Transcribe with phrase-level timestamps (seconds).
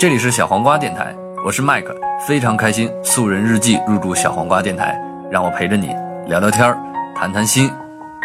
[0.00, 1.94] 这里是小黄瓜电台，我是麦克，
[2.26, 4.98] 非常开心素人日记入驻小黄瓜电台，
[5.30, 5.94] 让我陪着你
[6.26, 6.74] 聊聊天儿，
[7.14, 7.70] 谈谈心。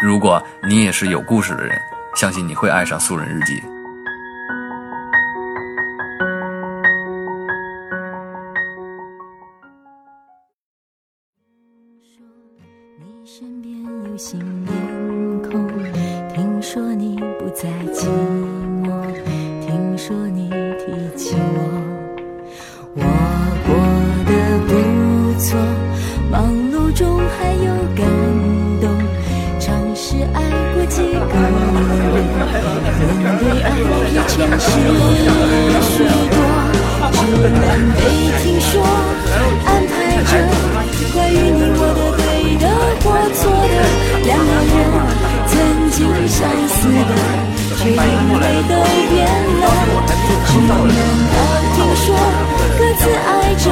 [0.02, 1.78] 如果你也是有故事的人，
[2.14, 3.62] 相信你会爱上素人日记。
[34.58, 36.36] 失了许多，
[37.12, 37.60] 只能
[37.92, 38.00] 被
[38.42, 38.72] 听说，
[39.66, 40.32] 安排着
[41.12, 42.20] 关于你我的对
[42.56, 42.64] 的
[43.02, 43.04] 或
[43.36, 43.74] 错的，
[44.24, 44.76] 两个人
[45.46, 45.52] 曾
[45.90, 45.96] 经
[46.28, 46.38] 相
[46.68, 47.12] 似的，
[47.76, 47.96] 却因
[48.32, 48.72] 为都
[49.12, 49.14] 变
[49.60, 49.64] 了，
[50.46, 50.70] 只能
[51.32, 51.34] 靠
[51.76, 52.06] 听说，
[52.78, 53.64] 各自爱着，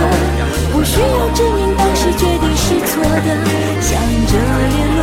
[0.72, 1.04] 不需要
[1.34, 3.28] 证明当时决定是错的，
[3.80, 3.90] 想
[4.26, 4.32] 着
[4.70, 5.00] 联络，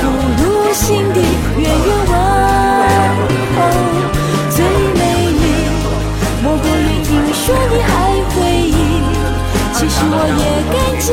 [0.00, 0.02] 吐
[0.42, 1.16] 露心底。
[10.10, 10.42] 我也
[10.72, 11.12] 感激，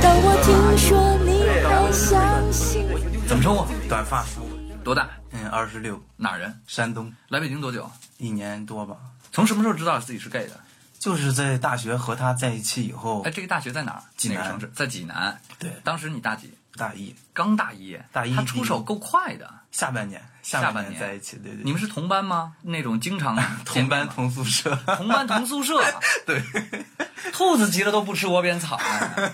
[0.00, 2.86] 当我听说你还相信。
[3.26, 3.66] 怎么称呼？
[3.88, 4.48] 短发叔，
[4.84, 5.08] 多大？
[5.32, 6.60] 嗯，二十六，哪人？
[6.68, 7.90] 山东，来北京多久？
[8.18, 8.96] 一年多吧。
[9.32, 10.60] 从什么时候知道自己是 gay 的？
[11.00, 14.02] 就是在大学和他在一起以后哎，，这个大学在哪儿？
[14.16, 14.70] 济南哪个城市？
[14.74, 15.40] 在济南。
[15.58, 16.54] 对当时你大几？
[16.76, 17.98] 大一刚大一。
[18.12, 19.52] 大一他出手够快的。
[19.76, 21.62] 下半年，下半年在一起，对对。
[21.62, 22.54] 你们是同班吗？
[22.62, 25.78] 那种经常 同班同宿舍，同班同宿舍。
[26.24, 26.42] 对，
[27.30, 28.80] 兔子急了都不吃窝边草。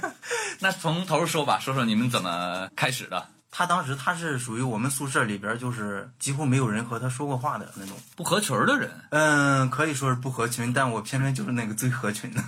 [0.59, 3.29] 那从头说吧，说说你们怎么开始的？
[3.53, 7.97] 他当时他是属于我们宿舍里边就是几乎没有人和他说过话的那种。
[8.17, 12.43] 不合群儿的人，嗯，可以说是不合群，但我偏偏就是那个最合群的。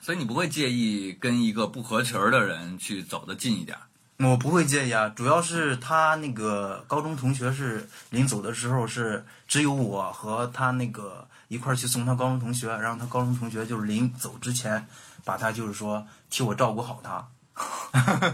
[0.00, 3.76] 所以你不会介意跟一个不合群儿的人去走得近一点。
[4.18, 14.86] 我不会介意啊，主要是他那个高中同学是临走的时候是只有我和他那个一块儿去送他高中同学，然后他高中同学就是临走之前
[15.24, 17.28] 把他就是说替我照顾好他，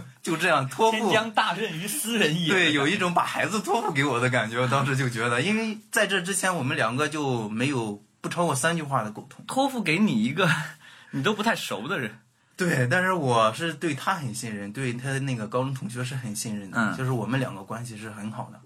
[0.22, 1.12] 就这样托付。
[1.12, 2.48] 将大任于斯人也。
[2.48, 4.58] 对，有一种把孩子托付给我的感觉。
[4.58, 9.44] 我当时就觉得，因为在这之前我们两个就没有不超过三句话的沟通。
[9.46, 10.48] 托付给你一个
[11.12, 12.20] 你都不太熟的人。
[12.56, 18.60] 对，但是我是对他很信任，对他那个高中同学是很信任的，嗯就是我们两个关系是很好的。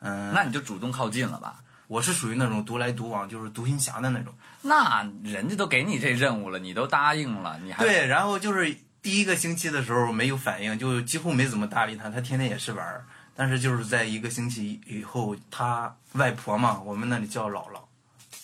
[0.00, 1.56] 嗯，那你就主动靠近了吧？
[1.88, 4.32] 我是属于那种独来独往，就是独行侠的那种。
[4.62, 13.04] 那人家都给你这任务了，你都答应了，你还对，然后就是第一个星期的时候没有反应，就几乎没怎么搭理他，他天天也是玩儿。
[13.34, 17.80] 但是就是在一个星期以后，他外婆嘛，我们那里叫姥姥，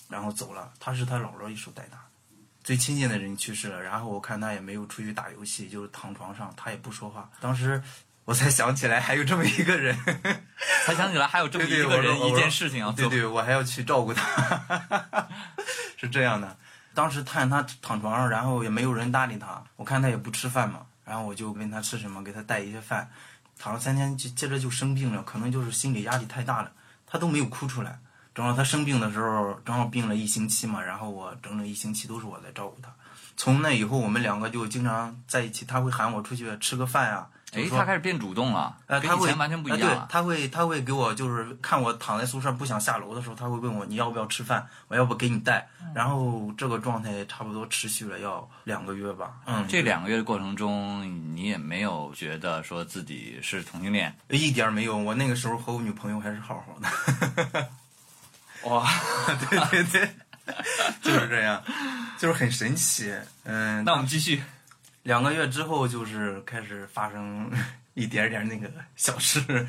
[0.08, 2.07] 然后走了，他是他姥姥一手带大的。
[2.68, 7.26] 最亲近的人去世了，然后我看他也没有出去打游戏，就是躺床上，他也不说话。
[7.40, 7.82] 当时
[8.26, 9.98] 我才想起来还有这么一个人，
[10.84, 13.08] 才想起来还有这么一个人一件事情要做。
[13.08, 14.22] 对对，我还要去照顾他，
[15.96, 16.58] 是这样的。
[16.92, 23.10] 当时看他躺床上，然后也没有人搭理他，我看他也不吃饭嘛，然后我就问他吃什么，给他带一些饭。
[23.58, 26.70] 躺了三天，就接着就生病了，可能就是心理压力太大了，
[27.06, 27.98] 他都没有哭出来。
[28.38, 32.88] 正好他生病的时候，正好病了一星期嘛，然后我整整一星期都是我在照顾他。
[33.37, 37.26] 从那以后，我们两个就经常在一起，他会喊我出去吃个饭啊。
[37.50, 40.06] 就哎，他开始变主动了，呃，他会跟以前完全不一呃样了。
[40.09, 45.69] 对，他会他会给我就是看我躺在宿舍不想下楼的时候，他会问我你要不要吃饭，我要不给你带。
[45.81, 49.32] 嗯然后这个状态差不多持续了要两个月吧。
[49.47, 51.03] 嗯，这两个月的过程中，
[51.34, 54.15] 你也没有觉得说自己是同性恋。
[54.28, 57.69] 一点儿没有，我那个时候和我女朋友还是好好的。
[58.68, 58.86] 哇，
[59.50, 60.14] 对对对，
[61.00, 61.62] 就是这样，
[62.18, 63.14] 就是很神奇。
[63.44, 64.42] 嗯，那我们继续。
[65.04, 67.50] 两个月之后，就是开始发生
[67.94, 69.66] 一点点那个小事，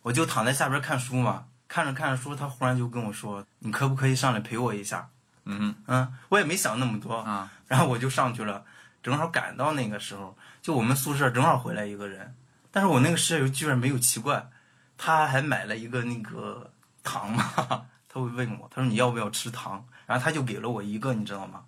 [0.00, 5.06] 我就躺在下边看书嘛，看着看着书，他忽然就跟我说：“你可不可以上来陪我一下
[5.44, 8.64] 嗯？”嗯，我也没想那么多，啊，然后我就上去了，
[9.02, 12.34] 正好赶到那个时候，就我们宿舍正好回来一个人，
[12.70, 14.48] 但是我那个室友居然没有奇怪，
[14.96, 16.70] 他还买了一个那个
[17.02, 17.84] 糖嘛，
[18.14, 21.62] 他会问我，他说你要不要吃糖，然后他就给了我一个，你知道吗？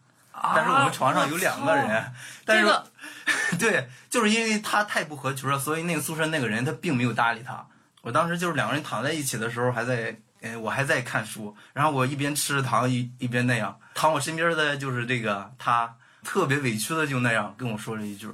[0.54, 2.12] 但是我们床上有两个人，
[2.44, 2.86] 但是、这个
[3.58, 7.66] 对，就是因为他太不合群了，所以那个宿舍那个人他并没有搭理他。
[8.02, 18.28] 我当时就是两个人躺在一起的时候，还在，嗯，我还在看书，然后我一边吃着糖一一边那样，躺我身边的就是这个他，特别委屈的就那样跟我说了一句：“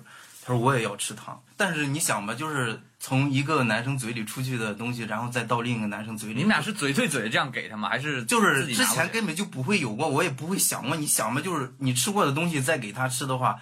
[0.45, 1.41] 他说我也要吃糖。
[1.57, 7.89] 但是你想吧，就是从一个男生嘴里出去的东西，然后再到另一个男生嘴里，你们俩是嘴对嘴这样给他吗？
[7.89, 10.97] 还是就是之前根本就不会有过，我也不会想过。
[10.97, 13.61] 你想吧，就是你吃过的东西再给他吃的话，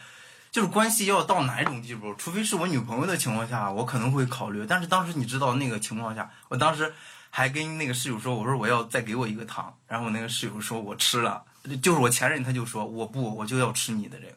[0.50, 2.14] 就是关系要到哪一种地步？
[2.14, 4.64] 除非是我女朋友的情况下，我可能会考虑。
[4.66, 6.92] 但是当时你知道那个情况下，我当时
[7.28, 11.42] 还跟那个室友说，我说我要再给我一个糖，然后我那个室友说我吃了，
[11.82, 14.36] 就是我前任他就说我不，我就要吃你的这个。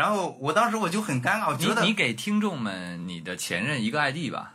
[0.00, 4.54] 然后我当时我就很尴尬，我觉得你你给听众们你的前任一个 ID 吧，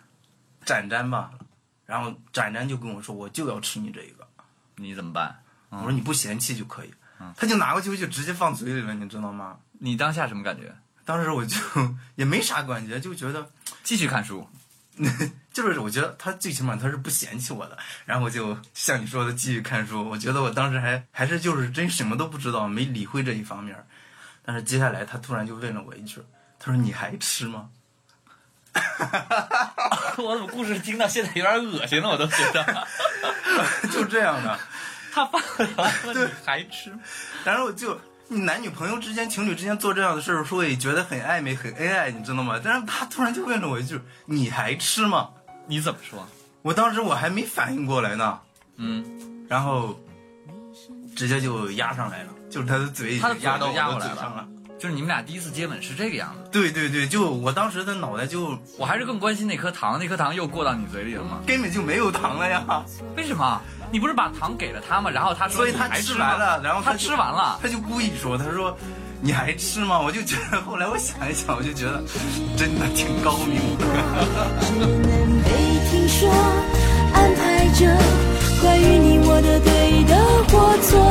[0.65, 1.29] 展展吧，
[1.85, 4.27] 然后展展就跟我说我就要吃你这一个。
[4.77, 5.43] 你怎么办？
[5.69, 6.91] 我说你不嫌弃就可以，
[7.37, 9.59] 他就拿过去就直接放嘴里了，你知道吗？
[9.73, 10.75] 你当下什么感觉？
[11.05, 11.55] 当时我就
[12.17, 13.47] 也没啥感觉，就觉得
[13.83, 14.49] 继续看书，
[15.53, 20.09] 就是我觉得他最起码他是不嫌弃我的，然后我就像你说的继续看书。
[20.09, 23.77] 我觉得我当时还还是就是真什么都不知道，没理会这一方面。
[24.45, 26.21] 但是接下来他突然就问了我一句，
[26.59, 27.69] 他说你还吃吗？
[30.17, 32.09] 我怎么故事听到现在有点恶心了？
[32.09, 32.87] 我都觉得
[33.91, 34.59] 就这样的。
[35.13, 35.39] 他发
[35.77, 36.93] 完了，你还吃？
[37.45, 37.97] 然后就
[38.27, 42.59] 你男女朋友之间、情侣之间做这样的事儿，会觉得很暧昧、很恩爱，你知道吗？
[42.61, 43.97] 但是他突然就问了我一句
[44.27, 45.29] ：“你还吃吗
[45.67, 46.27] 你怎么说？？”
[46.61, 48.39] 我当时我还没反应过来呢，
[48.75, 49.97] 嗯，然后
[51.15, 54.47] 直接就压上来了，就是他的嘴已他的压到压过来了的嘴上了。
[54.79, 56.49] 就是你们俩第一次接吻是这个样子。
[56.53, 61.39] 对对对，就我当时的脑袋就我还是更关心那颗糖，那颗糖又过到你嘴里了吗？
[61.45, 62.63] 根本就没有糖了呀，
[63.17, 63.61] 为什么？
[63.91, 65.09] 你不是把糖给了他吗？
[65.09, 68.77] 然后他说所以他吃完了，然后他就吃完了，他就故意说，他说
[69.19, 69.99] 你还吃吗？
[69.99, 72.01] 我就觉得后来我想一想，我就觉得
[72.55, 73.85] 真的挺高明的。
[74.61, 75.49] 只能被
[75.91, 76.29] 听说，
[77.13, 77.85] 安排着
[78.61, 80.15] 关于你我的对的
[80.49, 81.04] 或错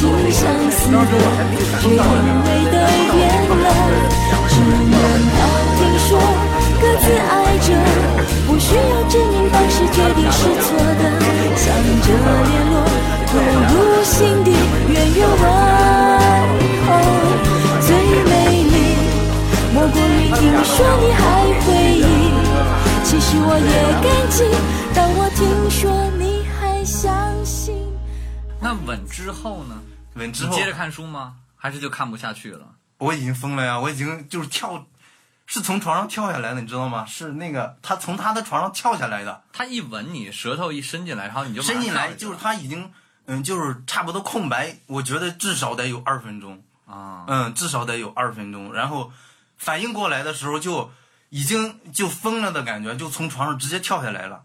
[0.00, 0.96] 曾经相似的，
[1.82, 2.74] 却因为都
[3.12, 3.20] 变
[3.50, 3.68] 了。
[4.48, 4.96] 只能
[5.36, 5.40] 要
[5.76, 6.08] 听说，
[6.80, 7.68] 各自爱着，
[8.46, 8.80] 不需要
[9.10, 11.02] 证明当时决定是错的，
[11.54, 11.62] 想
[12.00, 12.08] 着
[12.48, 12.74] 联络，
[13.28, 13.30] 投
[13.74, 14.48] 入心底，
[14.88, 15.44] 远远问
[16.86, 16.88] 候，
[17.82, 17.88] 最
[18.24, 18.32] 美
[18.64, 18.74] 丽。
[19.74, 21.20] 莫过于听说你还
[21.60, 22.00] 回忆，
[23.04, 23.70] 其实我也
[24.00, 24.36] 感激。
[24.94, 25.38] 当我听
[25.68, 25.78] 说
[26.18, 26.24] 你，
[28.70, 29.82] 那吻之后呢？
[30.14, 31.34] 吻之后接着看书吗？
[31.56, 32.76] 还是就看不下去了？
[32.98, 33.80] 我已经疯了呀！
[33.80, 34.86] 我已经就是跳，
[35.44, 37.04] 是从床上跳下来的，你知道吗？
[37.04, 42.92] 是那个他从他的床上跳下来的，他一吻你，舌头一伸进来，然后你就伸进来就是他已经
[43.26, 48.72] 嗯，就是差不多空白，我觉得至少得有二分钟，啊，嗯，至少得有二分钟。
[48.72, 49.10] 然后
[49.56, 50.92] 反应过来的时候，就
[51.30, 54.44] 已经就疯了的感觉，就从床上直接跳下来了。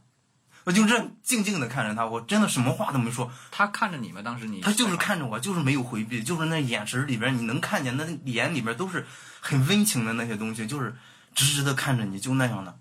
[0.66, 4.22] 我就这静静的看着他，我真的什么话都没说，他看着你吗？
[4.22, 9.06] 当时你他就是看着我，就是没有回避，就是那眼神里边你能看见，那眼里边都是
[9.40, 10.96] 很温情的那些东西，就是
[11.36, 12.76] 直直的看着你，就那样的，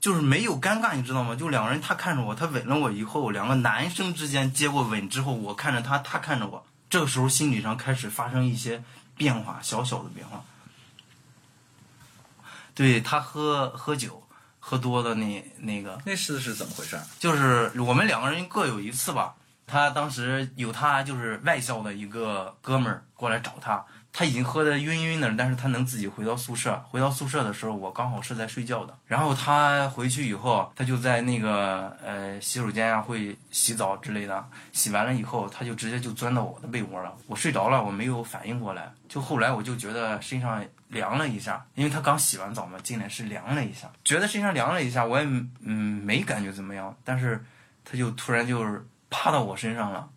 [0.00, 1.36] 就是没有尴尬，你知道吗？
[1.36, 8.82] 就两个人，他看着我，他吻了我以后，两个男生之间接过吻之后，我看着他，他看着我，这个时候心理上开始发生一些
[9.16, 10.42] 变化，小小的变化。
[12.74, 14.26] 对他喝喝酒，
[14.70, 16.96] 喝多的那那个，那次是怎么回事？
[17.18, 19.34] 就是我们两个人各有一次吧。
[19.66, 26.80] 他当时有他就是外校的一个哥们儿过来找他，他已经喝得晕晕的，但是他能自己回到宿舍。
[26.88, 28.96] 回到宿舍的时候，我刚好是在睡觉的。
[29.06, 34.44] 然后他回去以后，他就在那个呃洗手间啊会洗澡之类的。
[34.72, 37.12] 洗完了以后，他就直接就钻到我的被窝了。
[37.26, 38.92] 我睡着了，我没有反应过来。
[39.08, 45.24] 就后来我就觉得身上凉了一下，因为他刚洗完澡嘛，进来是凉了一下，觉得身上凉了一下，我也
[45.60, 47.42] 嗯没感觉怎么样，但是
[47.84, 50.08] 他就突然就是趴到我身上了，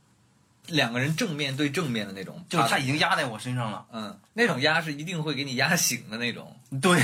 [0.68, 6.56] 两个人正面对正面的那种，就是他已经压在我身上了，嗯，那种压是一定会给你压醒的那种。
[6.82, 7.00] 对，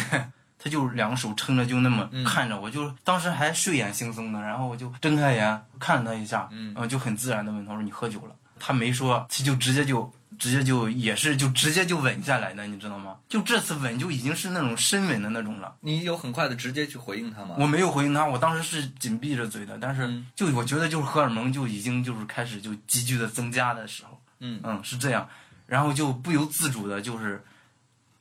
[0.58, 10.12] 他就两个手撑着就那么嗯看着我，就当时还睡眼惺忪的，然后我就睁开眼看了他一下，嗯然后就很自然的问他说你喝酒了，他没说，他就直接就。
[10.38, 13.18] 直接就也是就直接就稳下来的，你知道吗？
[13.28, 15.76] 就这次稳就已经是那种深稳的那种了。
[15.82, 17.56] 你有很快的直接去回应他吗？
[17.58, 25.28] 我没有回应他，我当时是紧闭着嘴的，但是嗯就我觉得就是荷尔蒙就已经就是开始就急剧的增加的时候，嗯嗯是这样，
[25.66, 27.44] 然后就不由自主的就是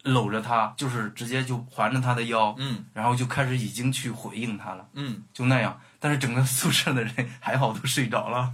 [0.03, 5.79] 搂着他，就是直接就环着他的腰，嗯然后就开始已经去回应他了，嗯，就那样。
[6.01, 8.53] 但是整个宿舍的人还好都睡着了，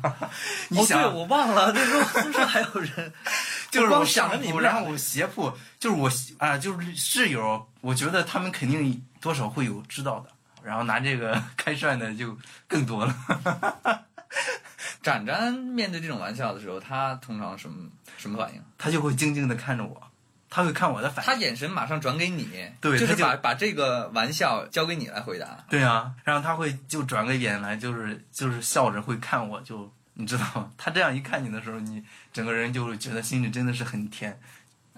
[0.68, 3.12] 你哦，想，对，我忘了，那时候宿舍还有人，
[3.70, 10.30] 就是我我光想着，你们俩然后我斜铺，就是我啊、就是室友，我觉得他们肯定多少会有知道的，
[10.62, 12.36] 然后拿这个 开涮的就
[12.66, 13.14] 更多了。
[15.02, 18.62] 展展面对这种玩笑的时候，他通常什么什么反应？
[18.78, 20.02] 他就会静静的看着我，
[20.54, 21.32] 他会看我的反应。
[21.32, 22.48] 他眼神马上转给你，
[22.80, 25.64] 对就就是把把这个玩笑交给你来回答。
[25.68, 30.70] 对啊，然后他会就转个眼来，就是就是笑着会看我，就你知道吗？
[30.78, 34.38] 他这样一看你的时候，你整个人就会觉得心里真的是很甜。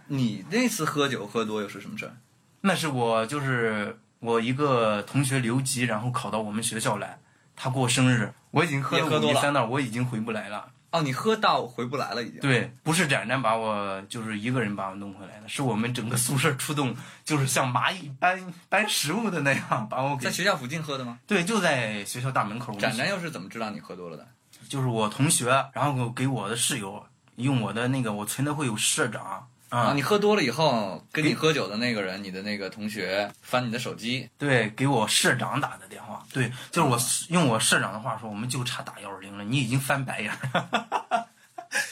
[0.09, 2.13] 你那次喝酒喝多又是什么事儿？
[2.61, 7.19] 那是我就是我一个同学留级，然后考到我们学校来，
[7.57, 10.69] 他过生日，我已经喝了五三道，我已经回不来了。
[10.97, 12.41] 哦，你喝到回不来了已经。
[12.41, 20.31] 对，不是展展把我就是一个人把我弄回来的，是我们整个宿舍出动，就是像蚂蚁搬搬食物的那样把我给在。
[20.31, 21.19] 学校附近喝的吗？
[21.26, 22.75] 对，就在学校大门口。
[22.76, 24.26] 展展又是怎么知道你喝多了的？
[24.69, 27.05] 就是我同学，然后给我的室友
[27.37, 29.43] 用我的那个我存的会有社长啊，
[29.76, 41.26] 啊，你喝多了以后，跟你喝酒的那个人，你的那个同学翻你的手机，对，给我社长打的电话，对，就是我用我社长的话说，我们就差打幺二零了，你已经翻白眼儿。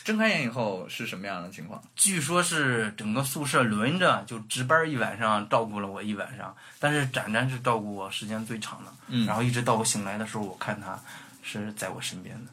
[0.02, 1.82] 睁开眼以后是什么样的情况？
[1.94, 9.26] 据说是整个宿舍轮着就值班一晚上，照顾了我一晚上，但是展展是照顾我时间最长的，嗯。
[9.26, 10.98] 然后一直到我醒来的时候，我看他
[11.42, 12.50] 是在我身边的，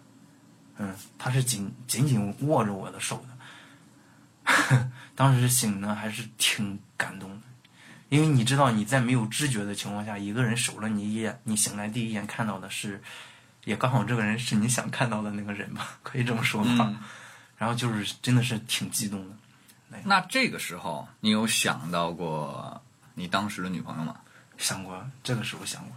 [0.80, 3.31] 嗯，他是紧紧紧握着我的手的，
[5.16, 7.48] 当时醒呢还是挺感动的，
[8.10, 13.02] 因为你知道你在没有知觉的情况下，一个人守了你一夜，你醒来第一眼看到的是，
[13.66, 16.98] 也刚好这个人是你想看到的那个人吧，可以这么说吧，嗯
[17.58, 19.36] 然后就是真的是挺激动的。
[20.06, 22.82] 那这个时候，你有想到过
[23.14, 24.16] 你当时的女朋友吗？
[24.58, 25.92] 想过，这个时候想过。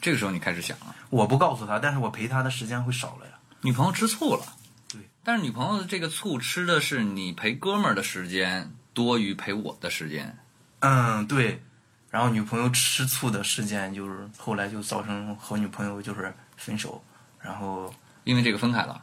[0.00, 3.32] 这个时候你开始想了，我不告诉她，但是我陪她的时间会少了呀。
[3.62, 4.55] 女朋友吃醋了。
[5.26, 10.38] 对，但是女朋友的这个醋吃的是你陪哥们儿的时间多于陪我的时间。
[10.78, 11.60] 嗯，对。
[12.12, 17.02] 然后女朋友吃醋的事件，就是后来就造成和女朋友就是分手。
[17.40, 17.92] 然后，
[18.22, 19.02] 因为这个分开了。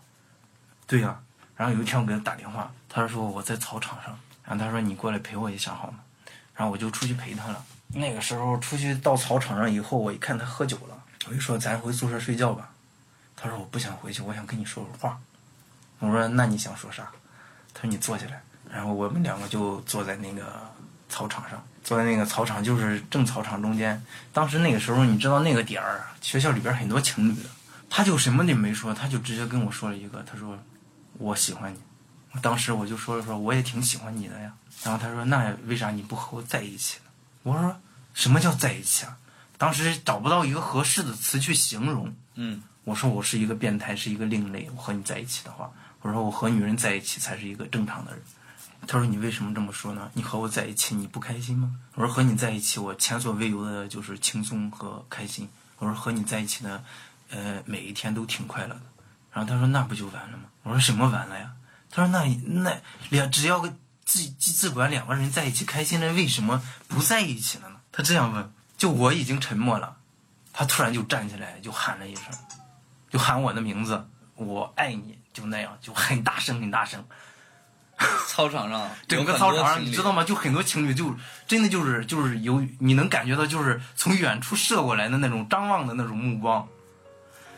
[0.88, 1.20] 对呀、
[1.58, 6.00] 然后有一天我给他打电话，他说我在操场上，然后他说你过来陪我一下好吗？
[6.56, 7.64] 然后我就出去陪他了。
[7.90, 12.72] 那个时候出去到操场上以后，我一看他喝酒了，我就说咱回宿舍睡觉吧。
[13.36, 15.20] 他说我不想回去，我想跟你说会儿话。
[16.00, 17.10] 我说那你想说啥？
[17.74, 18.42] 他说你坐下来。
[18.72, 20.68] 然后我们两个就坐在那个
[21.08, 24.04] 操场上，坐在那个操场就是正操场中间。
[24.34, 27.50] 当时那个时候你知道那个点儿，学校里边很多情侣的，
[27.90, 30.58] 他就什么也没说，他就直接跟我说了一个，他说
[31.20, 31.80] 我喜欢你。
[32.42, 34.52] 当时我就说了说我也挺喜欢你的呀。
[34.84, 37.12] 然后他说那为啥你不和我在一起呢？
[37.44, 37.76] 我说
[38.16, 39.16] 什么叫在一起啊？
[39.60, 42.12] 当时找不到一个合适的词去形容。
[42.34, 44.68] 嗯，我说我是一个变态，是一个另类。
[44.76, 45.72] 我和你在一起的话，
[46.04, 48.22] 我说我和女人在一起才是一个正常的人。
[48.86, 50.12] 他说你为什么这么说呢？
[50.14, 51.74] 你和我在一起你不开心吗？
[51.96, 55.50] 我说和你在一起我前所未有的就是轻松和开心。
[55.80, 56.84] 我说和你在一起的，
[57.30, 58.82] 呃，每一天都挺快乐的。
[59.32, 60.44] 然后他说那不就完了吗？
[60.64, 61.54] 我说什么完了呀？
[61.90, 67.78] 他说那那两只要个自自自管两个人在一起开心了，为什么不在一起了呢？
[67.94, 69.96] 他这样问，就我已经沉默了，
[70.52, 72.26] 他突然就站起来就喊了一声，
[73.10, 74.06] 就喊我的名字，
[74.36, 77.04] 我爱你，就那样，就很大声很大声。
[78.28, 80.24] 操场上 整个操场上，你知道吗？
[80.24, 81.14] 就很多情侣就
[81.48, 86.68] 真的就是就是有你能感觉到就是从远处射过来的那种张望的那种目光。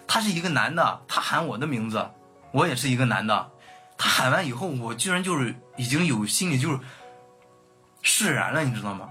[0.08, 2.08] 他是一个男的，他喊我的名字，
[2.51, 3.50] 我也是一个男的。
[3.98, 6.79] 他喊完以后，我居然就是已经有心里就是
[8.01, 9.10] 释然了，你知道吗？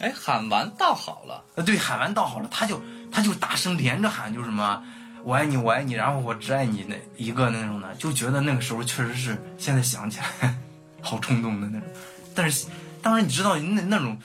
[0.00, 1.44] 哎，喊完倒好了。
[1.54, 4.82] 呃，对，喊完倒好了，他就他就大声连着喊，就什么
[5.24, 10.54] 我爱你，我爱你，然后我只爱你那一个那种的，就觉得那个时候确实是现在想起来
[11.00, 11.88] 好冲动的那种，
[12.34, 12.66] 但是
[13.02, 14.16] 当然你知道那那种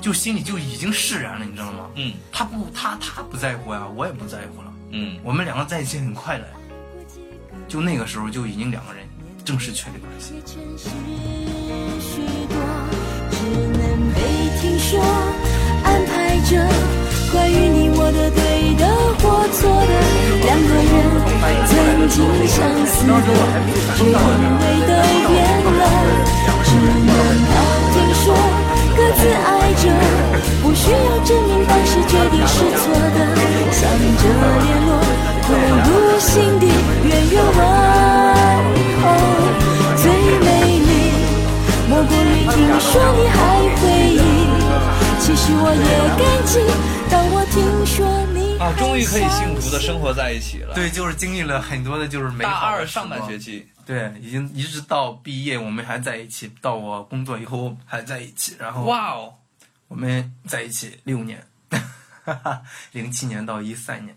[0.00, 1.90] 就心里就已经释然了，你知道吗？
[1.96, 6.44] 嗯他不他他不在乎呀，我也不在乎了，嗯，我们两个在一起很快乐，
[7.68, 9.06] 就那个时候就已经两个人
[9.44, 10.34] 正式确立关系。
[13.30, 13.42] 只
[13.78, 14.20] 能被
[14.60, 15.00] 听说，
[15.84, 16.66] 安排着
[17.32, 18.86] 关于你我的对的
[19.18, 19.92] 或错的，
[20.46, 20.94] 两个人
[21.66, 21.74] 曾
[22.08, 22.14] 经
[22.46, 22.56] 相
[22.86, 23.12] 似的，
[23.96, 24.12] 却因
[24.56, 24.90] 为都
[25.26, 25.34] 变
[25.66, 25.82] 了，
[26.62, 27.54] 只能要
[27.92, 28.24] 听说
[28.96, 29.48] 各自爱
[29.82, 29.84] 着，
[30.62, 33.18] 不需要证明当时决定是错的，
[33.72, 33.82] 想
[34.16, 34.24] 着
[34.62, 34.90] 联络，
[35.42, 35.48] 投
[35.90, 36.30] 入心
[36.60, 36.64] 底，
[37.04, 37.58] 远远问
[39.02, 39.04] 候，
[39.96, 40.04] 最
[40.40, 40.46] 美
[40.78, 40.90] 丽。
[41.88, 43.36] 莫过于听说你还
[43.80, 43.82] 回
[44.14, 44.16] 忆，
[45.20, 45.84] 其实我也
[46.18, 46.35] 该。
[48.76, 59.34] 终于可以幸福的生活在一起了。，对，就是经历了很多的，就是美大二上半学期，对，已经一直到毕业，我们还在一起，到我工作以后还在一起，然后哇哦，
[59.88, 61.46] 我们在一起六年，
[62.92, 64.16] 零七年到一三年。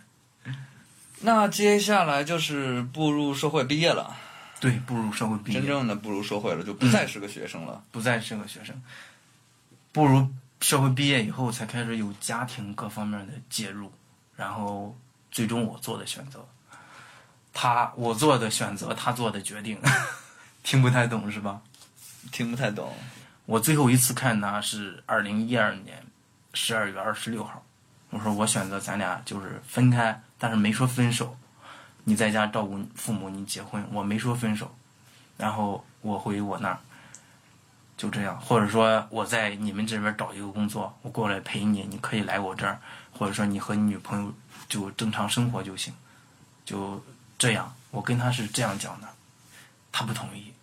[1.22, 4.16] 那接下来就是步入社会毕业了。
[4.60, 7.82] 对，步入社会毕业，真正的步入社会了，就不再是个学生了。
[7.92, 8.82] 不再是个学生，
[9.92, 10.28] 步入
[10.60, 13.92] 社会毕业以后，才开始有家庭各方面的介入，
[14.40, 14.96] 然后
[15.30, 16.48] 最终我做的选择，
[17.54, 19.78] 他我做的选择，他做的决定，
[20.64, 21.60] 听不太懂是吧？
[22.32, 22.94] 听不太懂。
[23.46, 26.02] 我最后一次看他是二零一二年
[26.54, 27.62] 十二月二十六号，
[28.12, 31.36] 我说我选择咱俩就是分开，但是没说分手。
[32.06, 34.74] 你在家照顾父母，你结婚，我没说分手，
[35.38, 36.80] 然后我回我那儿，
[38.00, 42.80] 就这样，或者说我在你们这边找一个工作，我过来陪你，你可以来我这儿，
[43.12, 44.34] 或者说你和你女朋友
[44.70, 45.94] 就正常生活就行，
[46.64, 47.04] 就
[47.38, 47.76] 这样。
[47.92, 49.08] 我跟他是这样讲的，
[49.92, 50.54] 他不同意。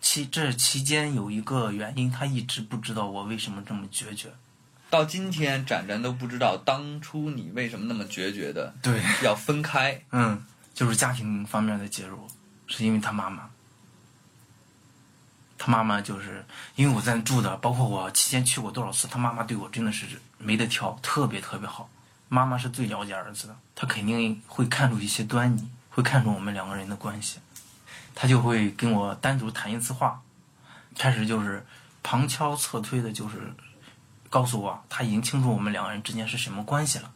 [0.00, 4.32] 其这期间有一个原因，他一直不知道我为什么这么决绝。
[4.88, 10.02] 到今天，展展都不知道当初你为什么那么决绝的对，要分开。
[10.12, 12.26] 嗯，就是家庭方面的介入，
[12.66, 13.50] 是因为他妈妈。
[15.64, 21.88] 他妈妈就是因为我在住的，包括我期间去过多少次，他妈妈对我真的是没得挑，特别特别好。
[22.28, 27.38] 妈妈是最了解儿子的，她肯定会看出一些端倪，会看出我们两个人的关系，
[28.12, 30.20] 她就会跟我单独谈一次话，
[30.98, 31.64] 开始就是
[32.02, 33.54] 旁敲侧推的，就是
[34.28, 37.12] 告诉我他已经清楚我们两个人之间是什么关系了。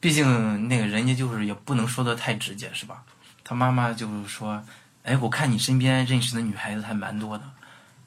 [0.00, 3.04] 毕竟那个人家就是也不能说的太直接，是吧？
[3.42, 4.62] 他妈妈就是说
[5.02, 7.44] ：“哎，我看你身边认识的女孩子还蛮多的，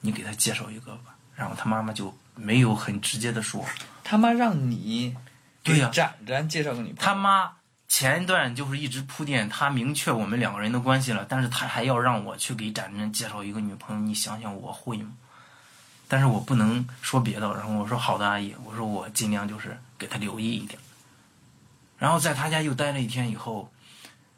[0.04, 3.64] 你给他介绍一个吧。”然后他妈妈就没有很直接的说，
[4.04, 5.16] 他妈让你
[5.64, 7.50] 对呀给展展介绍个女朋友，他妈
[7.88, 15.10] 前一段就是一直铺垫，他明确我们两个人的关系了，但是他还要让我去给展展介绍一个女朋友，你想想我会吗？
[16.06, 20.78] 但是我不能说别的，然后我说好的，阿姨，我说我尽量就是给他留意一点。
[21.98, 23.72] 然后在他家又待了一天以后，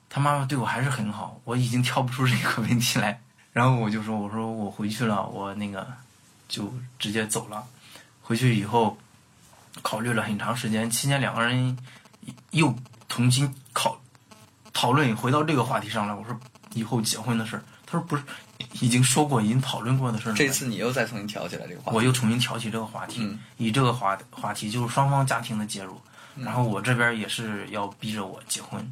[0.09, 3.21] 他妈妈对我还是很好，我已经挑不出这个问题来。
[3.57, 5.87] 然后我就说，我说我回去了，我那个
[6.47, 7.65] 就直接走了。
[8.21, 8.99] 回去以后，
[9.81, 11.75] 考虑了很长时间，期间两个人
[12.51, 12.77] 又
[13.09, 13.99] 重新考
[14.75, 16.13] 讨论，回到这个话题上来。
[16.13, 16.39] 我说
[16.75, 18.23] 以后结婚的事儿，他说不是
[18.83, 20.37] 已经说过，已经讨论过的事儿吗。
[20.37, 23.41] 这次你又再重新挑起来这个话题，我又重新挑起这个话题，嗯。
[23.57, 25.99] 以这个话话题就是双方家庭的介入，
[26.35, 26.45] 嗯。
[26.45, 28.87] 然后我这边也是要逼着我结婚，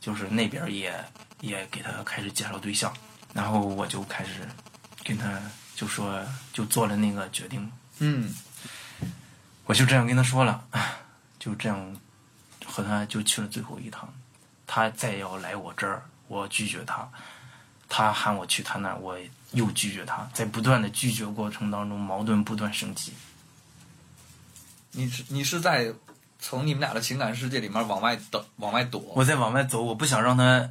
[0.00, 1.04] 就是那边也
[1.42, 2.90] 也给他开始介绍对象，
[3.32, 4.48] 然后我就开始
[5.04, 5.40] 跟他
[5.74, 6.20] 就说
[6.52, 8.34] 就做了那个决定，嗯，
[9.64, 10.64] 我就这样跟他说了，
[11.38, 11.96] 就这样
[12.64, 14.12] 和他就去了最后一趟，
[14.66, 17.08] 他再要来我这儿，我拒绝他，
[17.88, 19.18] 他喊我去他那儿，我
[19.52, 23.12] 又拒绝他，在不断的拒绝过程当中，矛盾不断升级。
[24.92, 25.92] 你是你是在
[26.38, 30.70] 从你们俩的情感世界里面往外躲往外躲，我在往外走，我不想让他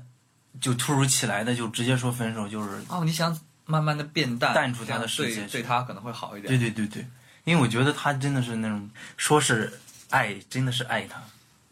[0.62, 6.48] 就突如其来的就直接说分手，就是哦，你想慢慢的变淡，淡出他的世界对对他可能会好一点。
[6.48, 7.08] 对对对对，
[7.44, 11.22] 因为我觉得他真的是那种说是爱，真的是爱他。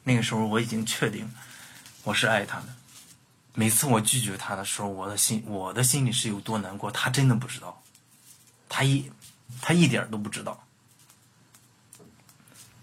[0.03, 1.31] 那个时候我已经确定
[2.03, 2.65] 我是爱他的。
[3.55, 7.81] 每次我拒绝他的时候，我的心我的心里是有多难过，他真的不知道，
[8.67, 9.09] 他一
[9.61, 10.65] 他一点都不知道，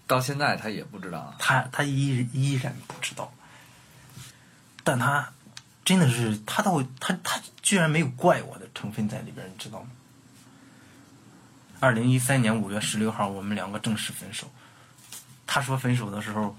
[0.07, 1.35] 到现在他也不知道啊。
[1.37, 3.31] 他他依依然不知道，
[4.83, 5.31] 但他
[5.83, 9.87] 真的是他到他他居然没有怪我的成分在里边，你知道吗？
[11.79, 14.47] 二零一三年五月十六号，我们两个正式分手。
[15.47, 16.55] 他说分手的时候，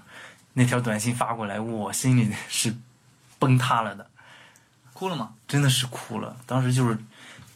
[0.51, 2.75] 那条短信发过来，我心里是
[3.39, 4.05] 崩塌了的，
[4.91, 5.33] 哭了吗？
[5.47, 6.35] 真的是哭了。
[6.45, 6.97] 当时就是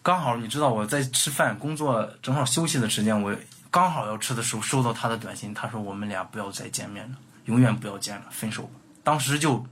[0.01, 3.35] 刚好你知道我在吃饭，工作正好休息的时间，我
[3.69, 8.79] 刚好要吃的时候收到他的短信，他说我们俩不要再见面了，永远不要见了，分手吧。
[9.03, 9.67] 当时就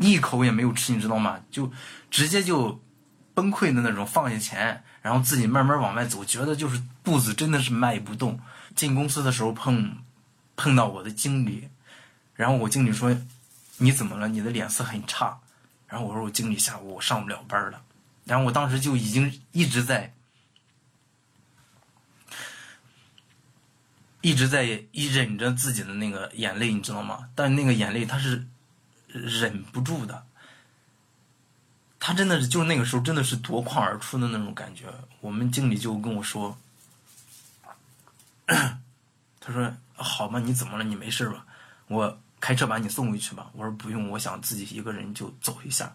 [0.00, 1.38] 一口也没有吃，你知道吗？
[1.50, 1.70] 就
[2.10, 2.82] 直接就
[3.34, 8.40] 崩溃的那种，放下钱，然后自己慢慢往外走，觉得就是步子真的是迈不动。
[8.74, 9.98] 进公司的时候碰
[10.56, 11.68] 碰到我的经理，
[12.34, 13.14] 然后我经理说
[13.78, 14.26] 你怎么了？
[14.26, 15.38] 你的脸色很差。
[15.86, 17.82] 然后我说我经理下午我上不了班了，
[18.24, 20.14] 然后我当时就已经一直在
[24.20, 27.28] 一直在忍着自己的那个眼泪，你知道吗？
[27.34, 28.46] 但那个眼泪它是
[29.12, 30.24] 忍不住的，
[31.98, 34.86] 他真的是就是那个时候真的是夺眶而出的那种感觉。
[35.20, 36.56] 我们经理就跟我说，
[38.46, 40.84] 他说好吧，你怎么了？
[40.84, 41.44] 你没事吧？
[41.88, 43.50] 我开车把你送回去吧。
[43.52, 45.92] 我说不用，我想自己一个人就走一下。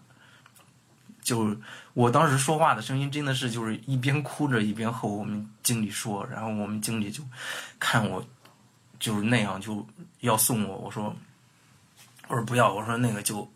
[1.22, 1.56] 就
[1.92, 7.24] 我当时说话的声音真的是就是一边哭着一边和我们经理说，然后我们经理就
[7.80, 8.24] 看我
[9.00, 9.84] 就是那样就
[10.20, 11.12] 要送我，我说
[12.28, 13.48] 我说不要，我说那个就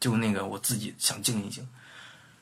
[0.00, 1.66] 就那个我自己想静一静。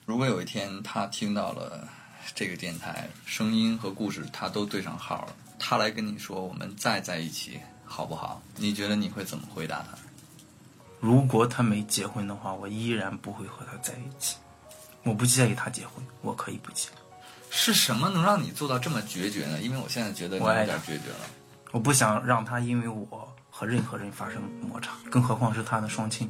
[0.05, 1.89] 如果有一天他听到了
[2.35, 8.41] 这个电台声音和故事，他都对上号了，他来跟你说我们再在一起好不好？
[8.57, 9.99] 你觉得你会怎么回答他？
[11.01, 14.37] 如果他没结婚的话，我依然不会和他在一起。
[15.03, 16.89] 我不介意他结婚，我可以不结。
[17.51, 19.61] 是什么能让你做到这么决绝呢？
[19.61, 21.27] 因为我现在觉得你有我爱他点决绝了。
[21.73, 26.29] 我不想让他因为我和任何人发生摩擦，更何况是他的双亲。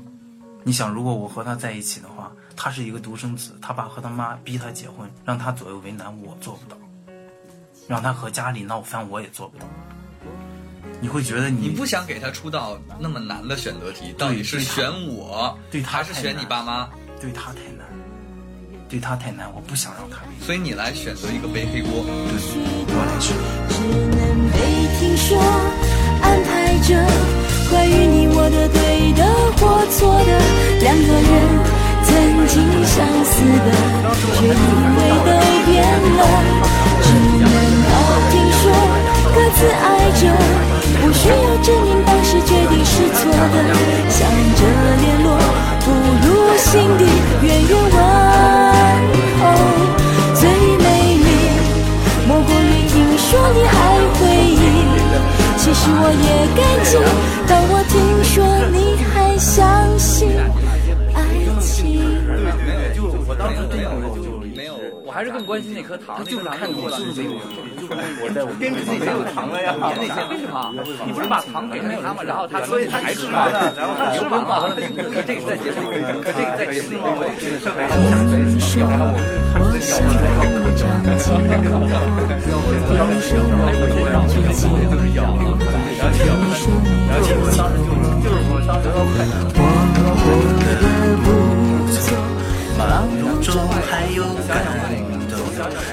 [0.65, 6.77] 你想，如果我和他在一起的话，他是一个独生子，他爸和他妈逼他结婚，让他左右为难，我做不到；
[7.89, 9.65] 让他和家里闹翻，我也做不到。
[11.01, 16.87] 你会觉得你你不想给他出道那么难的选择题，到底是选我，对他还是选你爸妈？
[17.19, 17.87] 对他太难，
[18.91, 22.05] 对他太难，我不想让他所以你来选择一个背黑锅。
[22.87, 23.35] 对我来选。
[26.83, 27.07] 只能被听说，安排着
[27.71, 29.23] 关于你我的对的
[29.57, 30.31] 或错的，
[30.81, 31.33] 两个人
[32.05, 32.11] 曾
[32.49, 33.71] 经相似的，
[34.35, 34.51] 却因
[34.97, 35.31] 为都
[35.71, 35.73] 变
[55.83, 56.95] 其实我也感激，
[57.49, 59.59] 当我听说你还相
[59.99, 60.31] 信
[61.13, 61.19] 爱
[61.61, 61.99] 情。
[65.05, 67.35] 我，还是更关心那颗糖，就是看你是没有，
[68.23, 69.75] 我在我们编制自己没有糖了呀。
[69.75, 70.71] 那些为什么？
[71.05, 72.23] 你不是把糖给他吗？
[72.23, 73.51] 然后他所以他还吃吗？
[73.51, 77.99] 然后他吃完报他的名字，可这个在节目里，可这个在节目里，我这个上来听
[78.63, 78.79] 说
[79.59, 80.87] 我想和张
[81.19, 81.67] 继科，
[82.39, 85.32] 听说我最近听说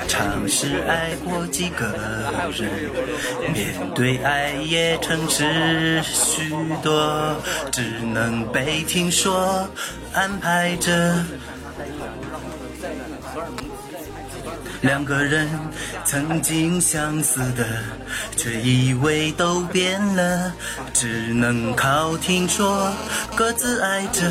[0.09, 1.85] 尝试爱过几个
[2.57, 2.67] 人，
[3.53, 7.37] 面对爱也诚实许多，
[7.71, 9.69] 只能被听说
[10.11, 11.23] 安排着。
[14.81, 15.49] 两个人
[16.05, 17.65] 曾经相似的，
[18.37, 20.53] 却以为都变了，
[20.93, 22.89] 只能靠听说，
[23.35, 24.21] 各自爱着，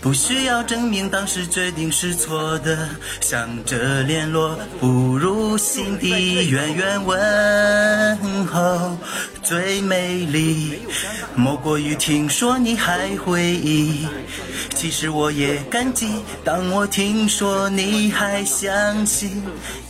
[0.00, 2.88] 不需要证明当时决定是错的，
[3.20, 8.96] 想着联络，不如心底远远问候。
[9.42, 10.80] 最美丽，
[11.34, 14.06] 莫过于听说你还回忆。
[14.80, 16.06] 其实我也感激，
[16.44, 19.42] 当我听说你还相信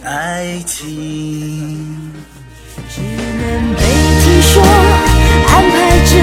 [0.03, 2.11] 爱情。
[2.89, 5.77] 只能被听说，安排
[6.09, 6.17] 着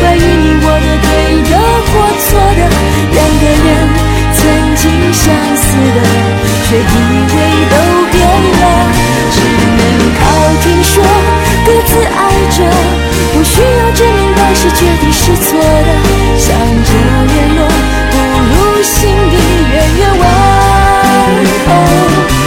[0.00, 1.12] 关于你我的对
[1.52, 1.52] 的
[1.92, 2.64] 或错的，
[3.12, 3.68] 两个人
[4.40, 4.40] 曾
[4.74, 6.00] 经相似的，
[6.64, 6.96] 却以
[7.28, 7.36] 为
[7.68, 7.76] 都
[8.08, 8.16] 变
[8.56, 8.64] 了。
[9.36, 9.36] 只
[9.76, 9.80] 能
[10.16, 10.20] 靠
[10.62, 11.04] 听说，
[11.66, 12.18] 各自爱
[12.56, 12.58] 着，
[13.32, 15.88] 不需要证明当时决定是错的，
[16.38, 16.48] 想
[16.84, 16.90] 着
[17.26, 17.60] 联络，
[18.10, 18.14] 不
[18.48, 19.36] 如心底
[19.70, 20.22] 远远问
[21.66, 22.41] 候。